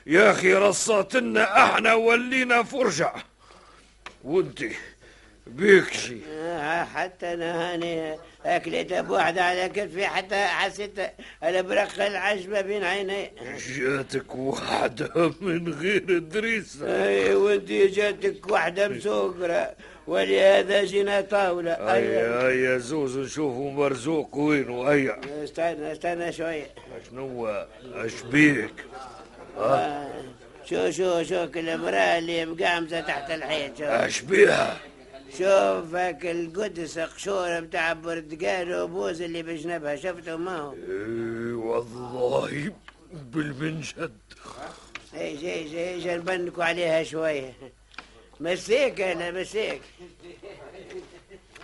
يا 0.07 0.31
أخي 0.31 0.55
رصاتنا 0.55 1.65
أحنا 1.65 1.95
ولينا 1.95 2.63
فرجع 2.63 3.15
وانتي 4.25 4.77
بيك. 5.47 5.93
شي 5.93 6.19
آه، 6.31 6.85
حتى 6.85 7.33
أنا 7.33 7.73
هاني 7.73 8.19
اكلت 8.47 8.93
بواحدة 8.93 9.45
على 9.45 9.69
كتفي 9.69 10.07
حتى 10.07 10.45
حسيت 10.45 10.93
البرق 11.45 12.03
العجبة 12.03 12.61
بين 12.61 12.85
عيني. 12.85 13.31
جاتك 13.77 14.35
واحدة 14.35 15.33
من 15.41 15.73
غير 15.73 16.19
دريسة. 16.19 17.05
أي 17.07 17.35
وانت 17.35 17.69
جاتك 17.73 18.51
واحدة 18.51 18.89
مسوقرة 18.89 19.75
ولهذا 20.07 20.85
جينا 20.85 21.21
طاولة. 21.21 21.73
هيا 21.73 22.49
هيا 22.49 22.79
زوز 22.79 23.19
نشوفوا 23.19 23.73
مرزوق. 23.73 24.37
وينه 24.37 24.83
هيا 24.83 25.21
استنى 25.45 25.93
استنى 25.93 26.33
شوية 26.33 26.67
شنو 27.11 27.47
أش 27.95 28.23
بيك؟ 28.31 28.75
آه، 29.59 30.11
شو 30.71 30.91
شو 30.91 31.23
شو 31.23 31.47
كل 31.51 31.69
المرأة 31.69 32.19
اللي 32.19 32.47
مقامزة 32.47 33.01
تحت 33.01 33.31
الحيط 33.31 33.79
شوف 33.79 33.87
أش 33.87 34.21
بيها؟ 34.21 34.77
شوف 35.39 35.95
هاك 35.95 36.27
القدس 36.27 36.99
قشورة 36.99 37.61
بتاع 37.61 37.93
برتقال 37.93 38.75
وبوز 38.83 39.23
اللي 39.23 39.43
بجنبها 39.43 39.97
شفته 39.97 40.37
ما 40.37 40.59
هو؟ 40.59 40.73
اي 40.73 41.53
والله 41.53 42.73
بالمنجد 43.13 44.13
اي 45.15 45.37
جاي 45.37 45.69
جاي 45.69 46.01
جاي 46.01 46.17
نبنكوا 46.17 46.65
عليها 46.65 47.03
شوية. 47.03 47.53
مسيك 48.41 49.01
أنا 49.01 49.31
مسيك. 49.31 49.83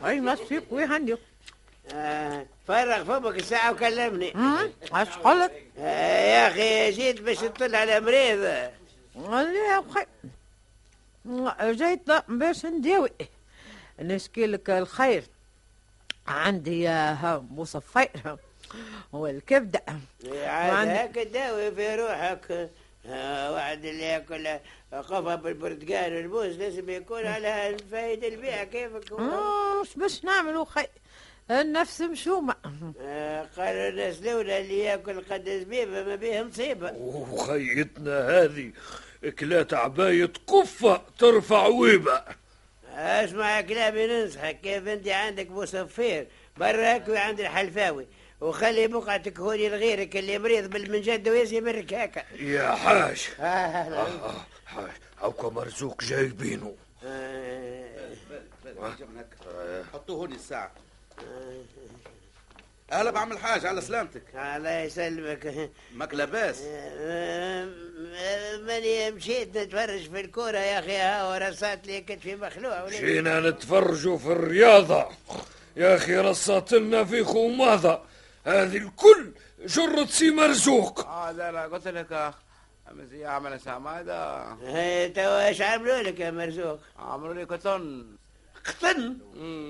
اي 0.06 0.20
مسيك 0.20 0.64
ويهني 0.70 1.16
آه 1.92 2.46
فرغ 2.68 3.04
فمك 3.04 3.36
الساعة 3.38 3.72
وكلمني. 3.72 4.32
اش 4.92 5.08
قلت. 5.08 5.52
آه 5.78 6.20
يا 6.32 6.48
أخي 6.48 6.90
جيت 6.90 7.20
باش 7.20 7.38
تطلع 7.38 7.78
على 7.78 8.00
مريض 8.00 8.42
يا 8.42 9.84
أخي. 9.90 10.06
جيت 11.72 12.00
باش 12.28 12.66
نداوي 12.66 13.10
نشكي 14.00 14.46
لك 14.46 14.70
الخير. 14.70 15.24
عندي 16.26 16.90
مصفير 17.50 18.36
والكبدة 19.12 19.82
عاد 20.44 21.12
تداوي 21.12 21.72
في 21.72 21.94
روحك. 21.94 22.70
آه 23.06 23.52
واحد 23.52 23.84
اللي 23.84 24.02
ياكل 24.02 24.48
قفا 24.92 25.34
بالبرتقال 25.34 26.16
والبوز 26.16 26.56
لازم 26.56 26.90
يكون 26.90 27.26
على 27.26 27.68
الفايدة 27.68 28.28
البيع 28.28 28.64
كيفك. 28.64 29.12
آه، 29.12 29.80
مش 29.82 29.94
باش 29.96 30.24
نعملوا 30.24 30.64
خير. 30.64 30.90
النفس 31.50 32.00
مشومة. 32.00 32.54
آه 33.00 33.46
قالوا 33.56 33.88
الناس 33.88 34.22
لولا 34.22 34.58
اللي 34.58 34.78
ياكل 34.78 35.20
قد 35.20 35.50
زبيبة 35.50 36.02
ما 36.02 36.14
بيه 36.14 36.42
مصيبة. 36.42 36.92
وخيتنا 36.92 38.28
هذه. 38.28 38.72
كلات 39.38 39.74
عباية 39.74 40.32
قفة 40.46 41.02
ترفع 41.18 41.66
ويبة. 41.66 42.24
اسمع 42.98 43.60
كلامي 43.60 44.06
ننصحك 44.06 44.60
كيف 44.60 44.88
انت 44.88 45.08
عندك 45.08 45.46
بوصفير 45.46 46.26
براك 46.56 47.08
وعند 47.08 47.40
الحلفاوي. 47.40 48.06
وخلي 48.40 48.86
بقعتك 48.88 49.40
هوني 49.40 49.68
لغيرك 49.68 50.16
اللي 50.16 50.38
مريض 50.38 50.70
بالمنجد 50.70 51.28
ويزي 51.28 51.60
برك 51.60 51.94
هكا. 51.94 52.22
يا 52.40 52.70
حاج. 52.70 53.28
آه، 53.40 53.42
آه، 53.42 54.28
آه، 54.28 54.34
حاج. 54.66 54.90
هاكا 55.22 55.48
مرزوق 55.48 56.04
جايبينه 56.04 56.74
آه. 57.04 57.88
حطوه 59.92 60.16
هوني 60.16 60.34
الساعة. 60.34 60.72
أهلا 62.92 63.10
بعمل 63.10 63.32
الحاج 63.32 63.66
على 63.66 63.80
سلامتك. 63.80 64.22
الله 64.34 64.80
يسلمك. 64.80 65.70
ماك 65.94 66.14
لاباس؟ 66.14 66.62
ماني 68.66 69.10
مشيت 69.10 69.56
نتفرج 69.56 70.10
في 70.10 70.20
الكورة 70.20 70.58
يا 70.58 70.78
أخي؟ 70.78 70.96
ها 70.96 71.28
ورصات 71.28 71.86
لي 71.86 72.00
كتفي 72.00 72.36
مخلوع. 72.36 72.82
ولا 72.82 73.00
جينا 73.00 73.40
نتفرجوا 73.40 74.18
في 74.18 74.26
الرياضة. 74.26 75.08
يا 75.76 75.96
أخي 75.96 76.16
رصات 76.16 76.72
لنا 76.72 77.04
في 77.04 77.24
خوماضة 77.24 78.00
هذه 78.44 78.76
الكل 78.76 79.32
جرة 79.64 80.04
سي 80.04 80.30
مرزوق 80.30 81.06
آه 81.06 81.30
لا 81.30 81.52
لا 81.52 81.62
قلت 81.62 81.88
لك 81.88 82.12
آه، 82.12 82.34
زي 83.10 83.24
عمل 83.26 83.60
سمادة 83.60 84.52
إيه، 84.62 85.12
توا 85.12 85.46
إيش 85.46 85.62
عملوا 85.62 86.02
لك 86.02 86.20
يا 86.20 86.30
مرزوق؟ 86.30 86.78
عملوا 86.98 87.34
لي 87.34 87.44
قطن. 87.44 88.06
قطن؟ 88.66 89.18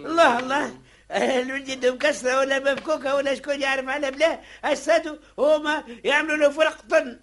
الله 0.06 0.38
الله. 0.38 0.78
الولد 1.10 1.68
يده 1.68 1.94
مكسرة 1.94 2.38
ولا 2.38 2.58
مفكوكة 2.58 3.14
ولا 3.14 3.34
شكون 3.34 3.60
يعرف 3.60 3.88
على 3.88 4.10
بلاه 4.10 4.38
السادو 4.64 5.16
هما 5.38 5.84
يعملوا 6.04 6.36
له 6.36 6.50
فرق 6.50 6.76
قطن 6.78 7.18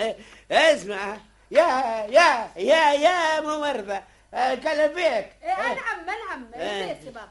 اسمع. 0.50 1.16
يا 1.50 1.66
يا 2.10 2.50
يا 2.56 2.92
يا 2.92 3.40
ممرضة. 3.40 4.00
آه، 4.34 4.54
كلم 4.54 4.94
فيك. 4.94 5.26
إيه 5.42 5.56
نعم 5.56 6.06
نعم 6.06 6.50
آه. 6.54 6.82
لباس 6.92 7.04
يا 7.06 7.10
بابا. 7.10 7.28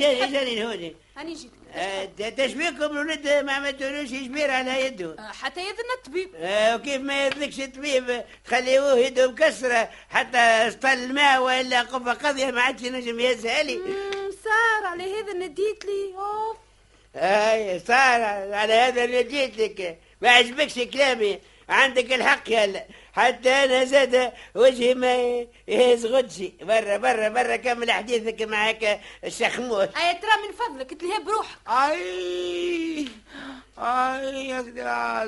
جاني 0.00 0.32
جاني 0.32 0.64
هوني 0.64 0.96
هاني 1.16 1.34
جيت. 1.34 1.52
تشبيكم 2.36 2.82
الولد 2.84 3.28
ما 3.28 3.52
عملتولوش 3.52 4.08
جبير 4.08 4.50
على 4.50 4.86
يده. 4.86 5.16
آه، 5.18 5.32
حتى 5.32 5.60
يذن 5.60 5.90
الطبيب. 5.98 6.30
آه، 6.36 6.76
وكيف 6.76 7.00
ما 7.02 7.26
يرضيكش 7.26 7.56
طبيب 7.56 8.24
تخليوه 8.44 8.98
يده 8.98 9.30
مكسرة 9.30 9.90
حتى 10.10 10.70
سطل 10.70 10.88
الماء 10.88 11.42
ولا 11.42 11.80
قفة 11.82 12.12
قضية 12.12 12.46
ما 12.50 12.60
عادش 12.62 12.82
نجم 12.82 13.20
يهزها 13.20 13.62
لي 13.62 13.78
صار 14.44 14.86
على 14.86 15.02
هذا 15.02 15.32
نديت 15.32 15.84
لي 15.84 16.14
أوف. 16.18 16.56
اي 17.16 17.80
صار 17.80 18.22
على 18.54 18.72
هذا 18.72 19.20
جيت 19.22 19.58
لك. 19.58 19.98
ما 20.20 20.30
عجبكش 20.30 20.78
كلامي. 20.78 21.38
عندك 21.68 22.12
الحق 22.12 22.50
يلا 22.50 22.84
حتى 23.16 23.50
أنا 23.50 23.84
زاد 23.84 24.32
وجهي 24.54 24.94
ما 24.94 25.46
يهز 25.68 26.06
غدشي 26.06 26.52
برا 26.62 26.96
برا 26.96 27.28
برا 27.28 27.56
كمل 27.56 27.90
حديثك 27.90 28.42
معك 28.42 29.00
الشخموش 29.24 29.88
أي 29.88 30.14
ترى 30.14 30.30
من 30.46 30.52
فضلك 30.58 31.00
تلهي 31.00 31.18
بروحك. 31.24 31.58
أي 31.68 33.08
أي 33.78 34.48
يا 34.48 34.60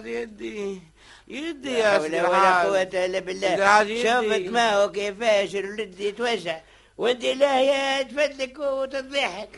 يدي 0.07 0.81
يدي 1.29 1.73
يا 1.73 1.99
سيدي 1.99 2.17
ولا 2.17 2.29
العاز 2.29 2.67
قوة 2.67 2.83
إلا 2.83 3.21
سيدي 3.21 3.21
بالله. 3.21 3.57
شوفك 4.03 4.53
ما 4.53 4.75
هو 4.75 4.93
كيفاش 4.93 5.55
الولد 5.55 6.01
يتوجع 6.01 6.61
وانت 6.99 7.25
لا 7.25 7.61
يا 7.61 8.03
تفدلك 8.03 8.59
وتضحك. 8.59 9.49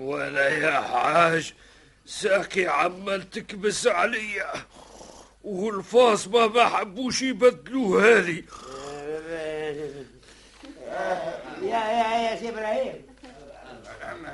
وأنا 0.00 0.48
يا 0.48 0.80
حاج 0.80 1.52
ساكي 2.06 2.66
عمال 2.66 3.30
تكبس 3.30 3.86
عليا. 3.86 4.52
والفاس 5.44 6.28
ما 6.28 6.46
ما 6.46 6.68
حبوش 6.68 7.22
يبدلوه 7.22 8.18
هذه. 8.18 8.42
يا 11.62 11.78
يا 11.78 12.30
يا 12.30 12.36
سي 12.40 12.48
إبراهيم. 12.48 13.06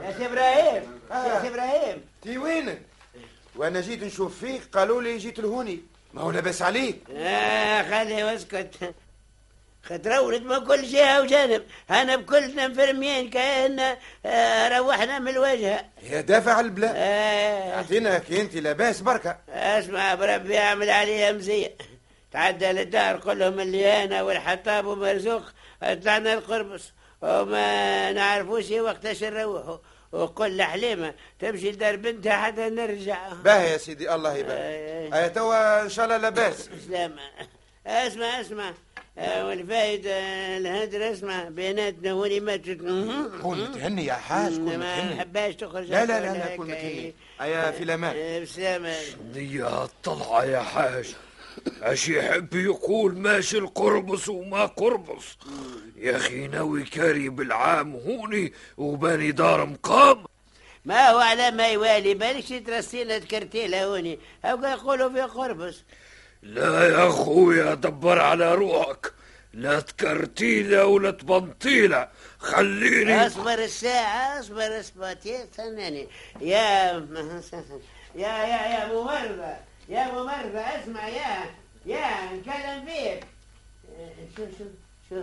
يا 0.05 0.13
سي 0.19 0.27
إبراهيم. 0.27 0.83
يا 1.11 1.41
سي 1.41 1.49
إبراهيم. 1.49 2.05
تي 2.23 2.39
وينك 2.39 2.83
وأنا 3.57 3.81
جيت 3.81 4.03
نشوف 4.03 4.39
فيك 4.41 4.63
قالوا 4.73 5.03
لي 5.03 5.19
جيت 5.19 5.41
لهوني. 5.41 5.81
ما 6.15 6.23
هو 6.23 6.31
لاباس 6.31 6.63
عليك. 6.63 7.01
آه 7.11 7.83
خلي 7.83 8.25
واسكت. 8.25 8.95
خطرولد 9.89 10.43
من 10.43 10.65
كل 10.65 10.83
جهة 10.83 11.23
وجانب 11.23 11.63
أنا 11.91 12.17
بكلنا 12.17 12.69
مفرمين 12.69 13.31
كأن 13.31 13.97
آه، 14.27 14.79
روحنا 14.79 15.19
من 15.19 15.29
الوجهة. 15.29 15.85
يا 16.11 16.21
دافع 16.21 16.61
البلاد. 16.61 16.95
آه 16.97 17.75
أعطينا 17.77 18.19
كي 18.19 18.41
أنت 18.41 18.55
لاباس 18.55 19.01
بركة. 19.01 19.39
اسمع 19.49 20.15
بربي 20.15 20.59
اعمل 20.59 20.91
عليها 20.91 21.33
مزية 21.33 21.75
تعدى 22.33 22.67
للدار 22.67 23.21
كلهم 23.21 23.61
اللي 23.61 24.05
أنا 24.05 24.23
والحطاب 24.23 24.87
ومرزوق. 24.87 25.43
طلعنا 25.81 26.33
القربص 26.33 26.93
وما 27.23 28.13
نعرفوش 28.13 28.71
وقتاش 28.71 29.25
نروحوا. 29.25 29.79
وقل 30.13 30.57
لحليمة 30.57 31.15
تمشي 31.39 31.71
لدار 31.71 31.97
بنتها 31.97 32.37
حتى 32.37 32.69
نرجع. 32.69 33.29
باهي 33.45 33.73
يا 33.73 33.79
سيدي 33.79 34.15
الله 34.15 34.37
يبارك. 34.37 34.59
آه. 34.61 35.25
اي 35.25 35.31
توا 35.31 35.83
إن 35.83 35.89
شاء 35.89 36.05
الله 36.05 36.17
لاباس. 36.17 36.69
اسمع 37.87 38.41
اسمع. 38.41 38.69
آه، 38.69 38.75
والفايدة 39.19 40.11
الهدر 40.57 41.13
اسمع 41.13 41.49
بيناتنا 41.49 42.13
ولي 42.13 42.41
ما 42.41 42.57
تت- 42.57 42.81
كون 43.43 43.61
متهني 43.61 44.05
يا 44.07 44.13
حاج 44.15 44.57
كون 44.57 44.79
ما 44.79 45.15
نحبهاش 45.15 45.55
تخرج. 45.55 45.91
لا 45.91 46.05
لا 46.07 46.21
لا, 46.21 46.33
لا 46.33 46.47
هيك. 46.51 46.57
كون 46.57 46.67
متهني 46.67 47.15
أيا 47.41 47.71
في 47.71 47.83
الامان 47.85 48.15
آه، 48.17 48.39
بسلامة. 48.41 48.95
نية 49.35 49.85
الطلعة 49.85 50.45
يا 50.45 50.61
حاج. 50.61 51.15
اش 51.83 52.09
يحب 52.09 52.55
يقول 52.55 53.19
ماشي 53.19 53.59
القربص 53.59 54.29
وما 54.29 54.67
قربص. 54.67 55.39
يا 55.97 56.17
أخي 56.17 56.47
ناوي 56.47 56.83
كاري 56.85 57.29
بالعام 57.29 57.95
هوني 57.97 58.53
وباني 58.79 59.33
دار 59.33 59.67
مقام. 59.67 60.25
ما 60.85 61.09
هو 61.11 61.19
على 61.19 61.51
ما 61.51 61.69
يوالي 61.69 62.15
بالكش 62.15 62.49
ترسينا 62.49 63.19
تكرتيلة 63.19 63.85
هوني. 63.85 64.19
أو 64.45 64.65
يقولوا 64.65 65.09
في 65.09 65.21
قربص. 65.21 65.85
لا 66.47 66.89
يا 66.89 67.09
أخويا 67.09 67.75
دبر 67.75 68.19
على 68.21 68.55
روحك. 68.55 69.13
لا 69.53 69.81
تكرتيلة 69.81 70.87
ولا 70.87 71.11
تبنطيلة 71.11 72.09
خليني. 72.39 73.27
أصبر 73.27 73.53
الساعة 73.65 74.41
أصبر 74.41 74.81
أصبر. 74.81 75.17
استناني. 75.27 76.09
يا 76.41 76.93
يا 78.15 78.29
يا 78.53 78.67
يا 78.75 78.87
ممرضة 78.93 79.55
يا 79.89 80.13
ممرضة 80.13 80.61
اسمع 80.61 81.09
يا 81.09 81.45
يا 81.87 82.33
نكلم 82.33 82.87
فيك. 82.87 83.25
شو 84.37 84.45
شو 84.59 84.65
شو؟ 85.11 85.23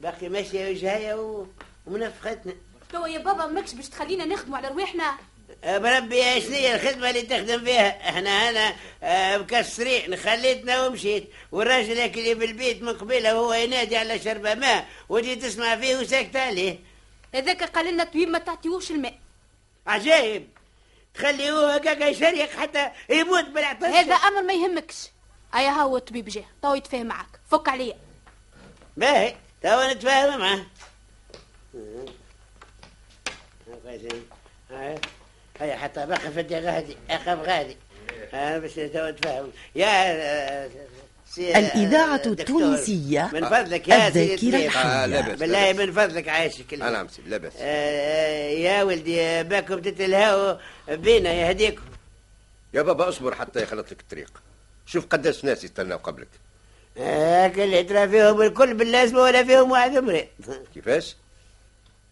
باقي 0.00 0.28
ماشية 0.28 0.70
وجهاية 0.70 1.14
و- 1.14 1.46
ومنفختنا. 1.86 2.52
توا 2.92 3.06
يا 3.08 3.18
بابا 3.18 3.46
ماكش 3.46 3.74
باش 3.74 3.88
تخلينا 3.88 4.24
نخدموا 4.24 4.56
على 4.58 4.68
رواحنا؟ 4.68 5.16
بربي 5.64 6.32
إيش 6.32 6.44
هي 6.44 6.74
الخدمة 6.74 7.10
اللي 7.10 7.22
تخدم 7.22 7.64
فيها. 7.64 8.08
إحنا 8.10 8.50
هنا 8.50 8.74
آه، 9.02 9.36
مكسرين 9.36 10.16
خليتنا 10.16 10.86
ومشيت. 10.86 11.30
والراجل 11.52 11.98
اللي 11.98 12.34
بالبيت 12.34 12.82
من 12.82 12.92
قبيلة 12.92 13.40
وهو 13.40 13.52
ينادي 13.52 13.96
على 13.96 14.18
شربة 14.18 14.54
ماء 14.54 14.88
وجي 15.08 15.36
تسمع 15.36 15.76
فيه 15.76 15.96
وساكت 15.96 16.36
عليه. 16.36 16.78
هذاك 17.34 17.62
قال 17.62 17.92
لنا 17.92 18.02
الطبيب 18.02 18.28
ما 18.28 18.38
تعطيوش 18.38 18.90
الماء. 18.90 19.18
عجايب 19.86 20.48
تخليه 21.14 21.74
هكاك 21.74 22.00
يشريق 22.00 22.50
حتى 22.50 22.90
يموت 23.10 23.44
بالعطش. 23.44 23.84
هذا 23.84 24.14
أمر 24.14 24.42
ما 24.42 24.52
يهمكش. 24.52 25.08
أيا 25.54 25.70
هو 25.70 25.96
الطبيب 25.96 26.28
جه 26.28 26.44
تو 26.62 26.74
يتفاهم 26.74 27.06
معك 27.06 27.40
فك 27.50 27.68
عليا. 27.68 27.98
باهي 28.96 29.36
توا 29.62 29.92
نتفاهم 29.92 30.40
معاه. 30.40 30.66
هيا 35.62 35.76
حتى 35.76 36.06
بقى 36.06 36.18
فدي 36.18 36.58
غادي 36.58 36.96
أخاف 37.10 37.38
غادي. 37.48 37.76
أنا 38.34 38.58
باش 38.58 38.72
توا 38.74 39.10
نتفاهم 39.10 39.50
يا 39.74 39.86
آه، 39.88 40.70
الإذاعة 41.38 42.22
التونسية 42.26 43.30
من 43.32 43.44
فضلك 43.44 43.88
يا 43.88 44.10
سيدي 44.10 44.34
الذاكرة. 44.34 44.58
آه، 44.58 44.66
الحية. 44.66 45.06
لاباس. 45.06 45.38
بالله 45.38 45.72
من 45.72 45.92
فضلك 45.92 46.28
عايشك. 46.28 46.74
آه، 46.74 46.90
نعم 46.90 47.08
سيدي 47.08 47.30
لاباس. 47.30 47.52
آه، 47.58 48.48
يا 48.50 48.82
ولدي 48.82 49.42
باكم 49.42 49.78
تتلهوا 49.80 50.54
بينا 50.88 51.32
يهديكم 51.32 51.82
يا 52.74 52.82
بابا 52.82 53.08
اصبر 53.08 53.34
حتى 53.34 53.62
يخلط 53.62 53.92
لك 53.92 54.00
الطريق. 54.00 54.30
شوف 54.86 55.06
قداش 55.06 55.44
ناس 55.44 55.64
يستناو 55.64 55.98
قبلك. 55.98 56.28
هاك 56.98 57.58
اللي 57.58 57.82
ترى 57.82 58.08
فيهم 58.08 58.42
الكل 58.42 58.74
باللازمه 58.74 59.20
ولا 59.20 59.44
فيهم 59.44 59.70
واحد 59.70 59.92
مريض 59.92 60.26
كيفاش؟ 60.74 61.16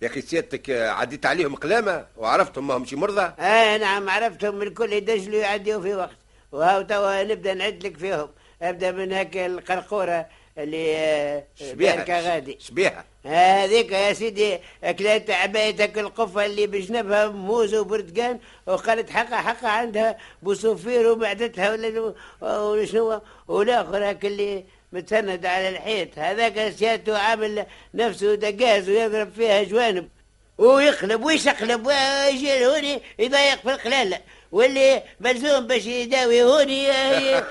يا 0.03 0.07
أخي 0.07 0.21
سيادتك 0.21 0.71
آه، 0.71 0.91
عديت 0.91 1.27
عليهم 1.27 1.55
قلامة 1.55 2.07
وعرفتهم 2.17 2.67
ما 2.67 2.77
همش 2.77 2.95
مرضى؟ 2.95 3.33
آه 3.39 3.77
نعم 3.77 4.11
عرفتهم 4.11 4.63
الكل 4.63 4.93
يدجلوا 4.93 5.41
يعديوا 5.41 5.83
في 5.83 5.95
وقت. 5.95 6.17
وهاو 6.53 6.83
توا 6.83 7.23
نبدأ 7.23 7.55
نعد 7.55 7.87
لك 7.87 7.97
فيهم. 7.97 8.29
أبدأ 8.63 8.93
من 8.93 9.13
هاك 9.13 9.37
القرقورة 9.37 10.27
اللي 10.59 10.97
آه، 10.97 11.45
باركة 11.63 12.21
غادي. 12.21 12.57
شبيها 12.61 13.05
هذيك 13.27 13.93
يا 13.93 14.13
سيدي 14.13 14.59
اكلت 14.85 15.31
عبايتك 15.31 15.99
القفة 15.99 16.47
اللي 16.47 16.67
بجنبها 16.67 17.29
موز 17.29 17.75
وبرتقان 17.75 18.39
وقالت 18.67 19.11
حقا 19.11 19.37
حقا 19.37 19.69
عندها 19.69 20.17
بوصوفير 20.43 21.07
ومعدتها 21.13 21.73
ولا 22.43 22.85
شنو 22.87 23.23
والاخر 23.49 24.09
هاك 24.09 24.25
اللي 24.25 24.65
متسند 24.93 25.47
على 25.47 25.69
الحيط. 25.69 26.19
هذاك 26.19 26.71
سيادته 26.71 27.19
عامل 27.19 27.67
نفسه 27.95 28.35
دقاز 28.35 28.89
ويضرب 28.89 29.33
فيها 29.33 29.63
جوانب. 29.63 30.09
ويقلب 30.59 31.25
ويشقلب 31.25 31.87
ويجي 31.87 32.67
هوني 32.67 33.03
يضيق 33.19 33.61
في 33.63 33.73
القلالة 33.73 34.21
واللي 34.53 35.03
ملزوم 35.21 35.67
باش 35.67 35.87
يداوي 35.87 36.43
هوني 36.43 36.93
هي 36.93 37.45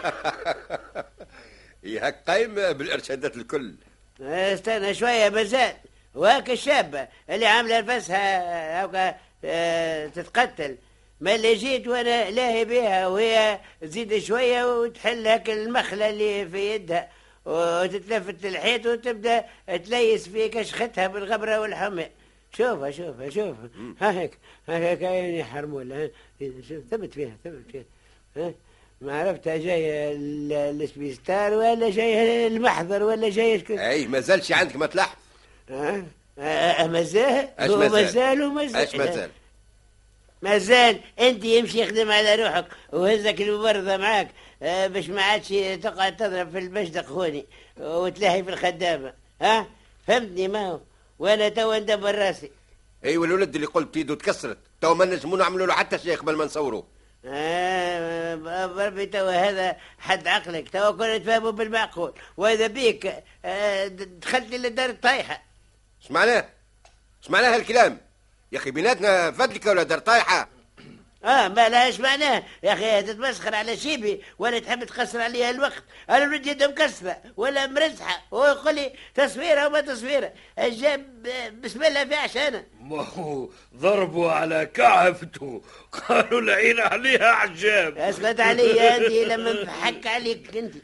هاك 2.02 2.24
قايم 2.28 2.56
بالإرشادات 2.56 3.36
الكل. 3.36 3.76
استنى 4.22 4.94
شوية 4.94 5.30
مازال. 5.30 5.74
وهاك 6.16 6.50
الشابة 6.50 7.08
اللي 7.30 7.46
عاملة 7.46 7.82
نفسها 7.82 9.20
آه، 9.46 10.08
تتقتل. 10.08 10.78
ما 11.22 11.36
اللي 11.36 11.56
جيت 11.56 11.88
وأنا 11.88 12.30
لاهي 12.30 12.66
بها 12.66 13.08
وهي 13.08 13.60
تزيد 13.82 14.18
شوية 14.18 14.80
وتحل 14.80 15.28
هاك 15.28 15.50
المخلة 15.50 16.10
اللي 16.10 16.50
في 16.50 16.74
يدها. 16.76 17.10
وتتلفت 17.46 18.46
الحيط 18.46 18.86
وتبدأ 18.86 19.46
تليس 19.86 20.30
في 20.30 20.50
كشختها 20.50 21.08
بالغبرة 21.08 21.60
والحمى. 21.60 22.06
شوفها 22.58 22.92
شوفها 22.92 23.30
شوفها. 23.30 23.70
ها 24.02 24.12
هيك 24.20 24.38
ها 24.70 24.78
هيك 24.78 25.04
عيني 25.04 25.44
حرمولة 25.44 26.10
ثبت 26.92 27.14
فيها 27.14 27.38
ثبت 27.44 27.64
فيها. 27.72 27.84
ها؟ 28.38 28.54
ما 29.02 29.20
عرفتها 29.20 29.58
جاية 29.58 30.12
ال- 30.12 30.54
السبيستار 30.82 31.54
ولا 31.54 31.90
جاية 31.90 32.48
المحضر 32.48 33.04
ولا 33.04 33.30
جاية 33.30 33.60
شكون 33.60 33.80
أي 33.80 34.08
ما 34.08 34.20
زالش 34.20 34.52
عندك 34.52 34.76
ما 34.76 34.86
تلحق 34.86 35.18
ها؟ 35.70 36.06
مازال؟ 36.88 37.50
مازال 37.60 38.42
ومازال. 38.44 38.82
أش 38.82 38.96
مازال؟ 38.96 39.30
مازال 40.42 41.00
أنت 41.20 41.46
يمشي 41.46 41.82
يخدم 41.82 42.12
على 42.12 42.36
روحك 42.36 42.66
وهزك 42.94 43.42
الممرضة 43.42 43.98
معاك 43.98 44.28
آه، 44.64 44.88
باش 44.88 45.10
ما 45.10 45.22
عادش 45.22 45.48
تقعد 45.84 46.18
تضرب 46.18 46.52
في 46.52 46.58
المشدق 46.58 47.06
خوني 47.06 47.46
وتلاهي 47.78 48.44
في 48.44 48.50
الخدامة. 48.50 49.14
ها؟ 49.42 49.68
فهمتني 50.08 50.48
ما 50.48 50.68
هو؟ 50.68 50.80
وأنا 51.20 51.50
توا 51.50 51.80
ندبر 51.80 52.16
راسي. 52.16 52.52
أي 53.06 53.18
والولد 53.18 53.56
اللي 53.56 53.68
قلت 53.68 53.98
إيده 53.98 54.16
تكسرت 54.16 54.58
تو 54.82 54.94
ما 54.94 55.06
نجمو 55.06 55.36
نعملوا 55.36 55.68
له 55.68 55.74
حتى 55.74 55.98
شيء 55.98 56.16
قبل 56.16 56.36
ما 56.36 56.46
نصوروه. 56.46 56.88
آه 57.26 58.36
بربي 58.66 59.06
توا 59.06 59.32
هذا 59.32 59.78
حد 60.00 60.28
عقلك 60.28 60.70
توا 60.70 60.92
كنا 60.92 61.18
نتفاهموا 61.18 61.52
بالمعقول. 61.52 62.14
وإذا 62.38 62.68
بيك 62.68 63.24
آه، 63.46 63.88
دخلت 63.88 64.54
للدار 64.54 64.90
الطايحة. 64.90 65.44
اش 66.02 66.12
معناه؟ 66.12 66.50
اش 67.24 67.30
معناه 67.30 67.56
هالكلام؟ 67.56 68.09
يا 68.52 68.58
أخي 68.58 68.72
بيناتنا 68.72 69.32
فدلك 69.32 69.66
ولا 69.66 69.84
دار 69.84 70.00
طايحه 70.00 70.50
آه 71.26 71.48
ما 71.48 71.70
لهاش 71.70 72.00
معناه 72.00 72.44
يا 72.64 72.74
أخي 72.74 73.02
تتمسخر 73.02 73.56
على 73.56 73.78
شيبي 73.78 74.24
ولا 74.40 74.60
تحب 74.60 74.84
تقصر 74.84 75.22
عليها 75.22 75.50
الوقت. 75.50 75.84
أنا 76.10 76.26
ولد 76.26 76.48
يده 76.48 76.68
مكسره 76.68 77.18
ولا 77.38 77.68
مرزحة. 77.68 78.22
هو 78.34 78.46
يقول 78.46 78.76
لي 78.76 78.94
تصويره 79.16 79.68
وما 79.68 79.82
تصويره 79.82 80.34
جاب 80.60 81.28
بسم 81.62 81.84
الله 81.84 82.06
في 82.06 82.16
عشانة. 82.16 82.66
ما 82.82 83.02
هو 83.02 83.50
ضربوا 83.76 84.32
على 84.32 84.66
كعبته 84.66 85.62
قالوا 85.92 86.42
العين 86.42 86.80
عليها 86.80 87.28
عجاب. 87.28 87.98
اسكت 87.98 88.40
علي 88.40 88.96
انت 88.96 89.32
لما 89.32 89.64
نحك 89.64 90.08
عليك 90.08 90.58
أنت. 90.58 90.76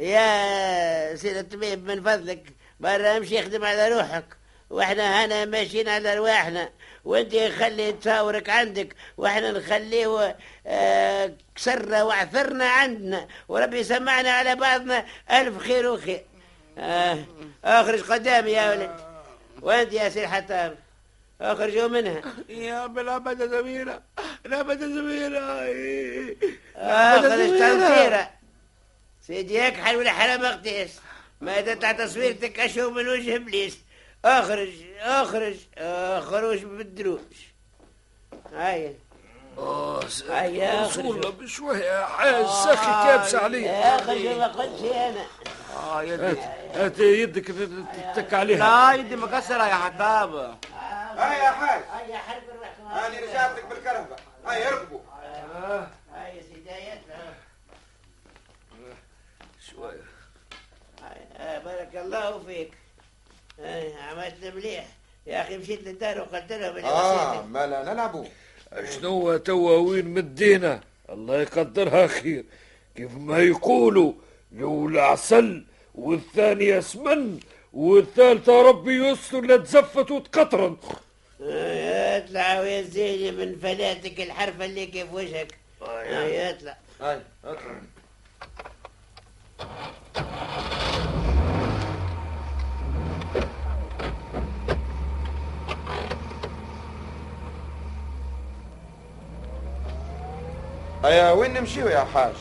يا 0.00 1.16
سيد 1.16 1.36
الطبيب 1.36 1.86
من 1.86 2.02
فضلك 2.02 2.44
برا 2.80 3.16
امشي 3.16 3.38
يخدم 3.38 3.64
على 3.64 3.88
روحك. 3.88 4.24
وإحنا 4.72 5.24
هنا 5.24 5.44
ماشيين 5.44 5.88
على 5.88 6.14
رواحنا 6.14 6.70
وأنت 7.04 7.36
خلي 7.36 7.92
تصاورك 7.92 8.48
عندك. 8.48 8.96
وإحنا 9.16 9.50
نخليه 9.50 10.36
آه 10.66 11.32
كسرنا 11.56 12.02
وعثرنا 12.02 12.68
عندنا. 12.68 13.28
وربي 13.48 13.78
يسمعنا 13.78 14.30
على 14.30 14.54
بعضنا. 14.54 15.06
ألف 15.30 15.58
خير 15.58 15.86
وخير. 15.86 16.24
آه 16.78 17.18
اخرج 17.64 18.00
قدامي 18.00 18.50
يا 18.50 18.70
ولد؟ 18.70 18.96
وأنت 19.62 19.92
يا 19.92 20.08
سي 20.08 20.24
الحطام؟ 20.24 20.74
اخرجوا 21.40 21.88
منها. 21.88 22.22
يا 22.48 22.86
بالعبادة 22.86 23.46
زميلة 23.46 24.00
العبادة 24.46 24.86
زميلة 24.86 25.38
اخرج 26.76 27.58
تنصيره 27.58 28.30
سيدي 29.26 29.68
اكحل 29.68 29.96
ولا 29.96 30.12
حرام 30.12 30.44
اقتيس 30.44 31.00
ما 31.40 31.60
تطلع 31.60 31.92
تصويرتك 31.92 32.60
أشوف 32.60 32.92
من 32.92 33.08
وجه 33.08 33.36
إبليس. 33.36 33.78
اخرج 34.24 34.70
اخرج 35.00 35.56
اخرج 35.78 36.64
بالدروج 36.64 37.20
هيا 38.54 38.94
هيا 40.30 40.86
اخرج. 40.86 41.26
بشوية 41.26 42.04
حاج 42.04 42.46
سخي 42.46 42.92
كابس 43.06 43.34
عليه 43.34 43.70
اخرج 43.70 44.26
ما 44.26 44.46
قلتش 44.46 44.82
أنا. 44.82 45.24
آه 45.76 46.02
يدك 46.02 46.38
هات 46.74 46.98
يدك 46.98 47.46
تتك 48.14 48.34
عليها. 48.34 48.58
لا 48.58 49.00
يدي 49.00 49.16
مكسرة 49.16 49.66
يا 49.66 49.74
حطاب 49.74 50.34
هاي 50.76 51.38
يا 51.38 51.50
حاج. 51.50 51.82
هيا 51.92 52.18
حرب 52.18 52.42
الرحمة 52.54 53.06
هاني 53.06 53.18
رجعت 53.18 53.56
لك 53.58 53.64
بالكرهبة 53.64 54.16
هاي 54.46 54.68
اركبوا. 54.68 55.00
هيا 56.14 56.42
شوية. 59.70 60.02
آه، 61.36 61.58
بارك 61.58 61.96
الله 61.96 62.38
فيك. 62.46 62.72
آه، 62.72 62.81
عملت 64.10 64.54
مليح. 64.54 64.86
يا 65.26 65.42
أخي 65.42 65.56
مشيت 65.56 65.82
للدار 65.84 66.20
وقلت 66.20 66.52
لهم 66.52 66.76
اللي 66.76 66.88
آه. 66.88 67.42
ما 67.42 67.66
لا 67.66 67.92
نلعبوا 67.92 68.24
شنو 68.90 69.36
توا 69.36 69.76
وين 69.76 70.08
مدينا؟ 70.08 70.80
الله 71.10 71.40
يقدرها 71.40 72.06
خير. 72.06 72.44
كيف 72.96 73.10
ما 73.16 73.38
يقولوا 73.38 74.12
الأولى 74.52 75.00
عسل 75.00 75.64
والثانية 75.94 76.80
سمن 76.80 77.40
والثالثة 77.72 78.62
ربي 78.62 79.08
يستر 79.08 79.40
لا 79.40 79.56
تزفت 79.56 80.10
وتقطرن. 80.10 80.76
اطلع 81.40 82.60
ويزيني 82.60 83.30
من 83.30 83.58
فلاتك 83.58 84.20
الحرفة 84.20 84.64
اللي 84.64 84.86
كيف 84.86 85.12
وجهك 85.12 85.54
آه، 85.82 86.50
اطلع 86.50 86.76
هاي 87.00 87.20
اطلع. 87.44 87.80
هيا 101.04 101.30
وين 101.30 101.52
نمشيو 101.54 101.88
يا 101.88 102.06
حاج؟ 102.14 102.32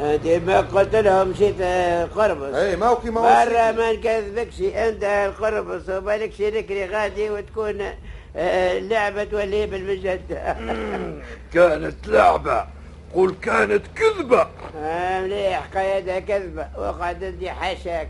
هذه 0.00 0.38
ما 0.38 0.60
قلت 0.60 0.94
لهم 0.96 1.28
مشيت 1.28 1.54
آه، 1.60 2.04
قربص. 2.04 2.54
أي 2.54 2.76
ما 2.76 2.86
هو 2.86 2.96
كيما 2.96 3.20
مرة 3.20 3.70
ما 3.72 3.92
نكذبكش 3.92 4.60
أنت 4.60 5.04
القربص 5.04 5.88
وبالك 5.88 6.40
ركري 6.40 6.86
غادي 6.86 7.30
وتكون 7.30 7.92
آه، 8.36 8.78
لعبة 8.78 9.24
تولي 9.24 9.66
بالمجد 9.66 10.20
كانت 11.54 12.08
لعبة 12.08 12.64
قل 13.14 13.34
كانت 13.42 13.82
كذبة. 13.96 14.46
آه، 14.76 15.20
مليح 15.20 15.66
قيادة 15.74 16.18
كذبة 16.20 16.68
وقعد 16.78 17.24
عندي 17.24 17.50
حاشاك 17.50 18.08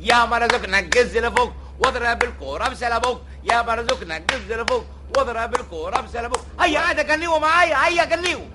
يا 0.00 0.24
مرزقنا 0.24 0.78
قز 0.78 1.18
لفوق. 1.18 1.52
واضرب 1.80 2.22
الكورة 2.22 2.68
بسلبوك 2.68 3.20
يا 3.44 3.62
مرزقنا 3.62 4.22
قز 4.30 4.52
لفوق. 4.52 4.84
واضرب 5.16 5.54
الكورة 5.54 6.00
بسلبوك 6.00 6.40
هيا 6.60 6.78
عاد 6.78 7.10
قليوا 7.10 7.38
معايا 7.38 7.86
هيا 7.86 8.02
قليوا 8.02 8.46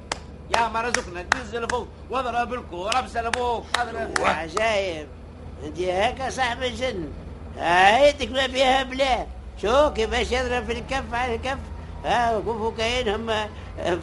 يا 0.55 0.67
مرزقنا 0.67 1.25
قز 1.33 1.55
لفوق. 1.55 1.87
واضرب 2.09 2.53
الكورة 2.53 3.01
بسلبوك 3.01 3.65
عجايب 4.19 5.07
أنت 5.63 5.79
هكا 5.79 6.29
صاحب 6.29 6.63
الجن. 6.63 7.11
هايتك 7.57 8.31
ما 8.31 8.47
فيها 8.47 8.83
بلا. 8.83 9.25
شو 9.61 9.93
كيفاش 9.93 10.31
يضرب 10.31 10.65
في 10.65 10.71
الكف 10.71 11.13
على 11.13 11.35
الكف؟ 11.35 11.57
ها 12.05 12.37
وقفوا 12.37 12.71
كاين 12.77 13.09
هم 13.09 13.49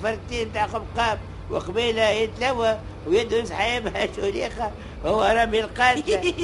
فرتين 0.03 0.53
تاع 0.53 0.65
قبقاب 0.65 1.19
وقبيلة 1.51 2.09
يتلوى 2.09 2.79
ويده 3.07 3.45
صحيبها 3.45 4.09
شوليخه 4.17 4.71
هو 5.05 5.23
رمي 5.25 5.61
القاتله 5.61 6.35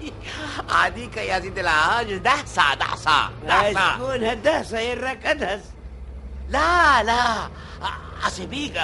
عاديك 0.74 1.16
يا 1.16 1.40
سيدي 1.40 1.60
العاج 1.60 2.14
دحسة 2.16 2.74
دحسة 2.74 3.30
دحسة 3.46 3.94
شكون 3.96 4.24
هالدهسه 4.24 4.78
يراك 4.78 5.26
ادهس 5.26 5.60
لا 6.48 7.02
لا. 7.02 7.48
أسيبيك 8.26 8.80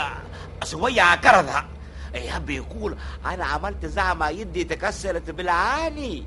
سوية 0.64 1.14
كرذها 1.14 1.66
يحب 2.14 2.50
يقول 2.50 2.96
أنا 3.26 3.44
عملت 3.44 3.86
زعمة 3.86 4.28
يدي 4.28 4.64
تكسرت 4.64 5.30
بالعاني. 5.30 6.26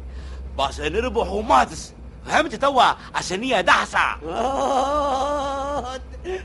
بس 0.60 0.80
نربح 0.80 1.28
وماتس. 1.28 1.94
فهمت 2.26 2.56
توا؟ 2.56 2.84
عشان 3.16 3.66
دحسة 3.66 4.00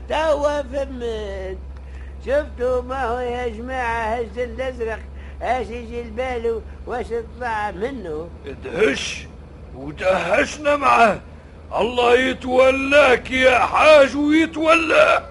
توا 0.09 0.61
فهمت. 0.61 1.57
شفتوا 2.25 2.81
ما 2.81 3.03
هو 3.05 3.19
يا 3.19 3.47
جماعة 3.47 4.15
هز 4.15 4.37
الأزرق. 4.37 4.99
اش 5.41 5.67
يجي 5.67 6.01
البال 6.01 6.61
واش 6.87 7.05
تطلع 7.07 7.71
منه؟ 7.71 8.29
ادهش 8.45 9.27
ودهشنا 9.75 10.75
معاه 10.75 11.19
الله 11.79 12.15
يتولاك 12.19 13.31
يا 13.31 13.59
حاج 13.59 14.15
ويتولاك. 14.15 15.29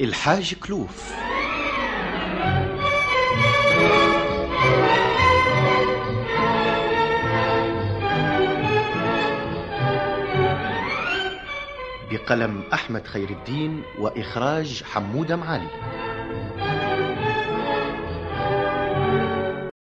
الحاج 0.00 0.54
كلوف. 0.54 1.12
بقلم 12.26 12.62
أحمد 12.72 13.06
خير 13.06 13.30
الدين 13.30 13.82
وإخراج 13.98 14.82
حمودة 14.82 15.36
معالي. 15.36 16.05